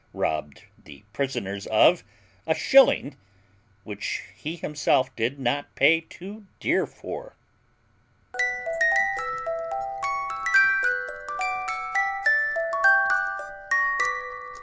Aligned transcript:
robbed 0.15 0.63
the 0.83 1.03
prisoners 1.13 1.67
of) 1.67 2.03
a 2.47 2.55
shilling, 2.55 3.15
which 3.83 4.23
he 4.35 4.55
himself 4.55 5.15
did 5.15 5.37
not 5.39 5.75
pay 5.75 6.01
too 6.01 6.47
dear 6.59 6.87
for. 6.87 7.35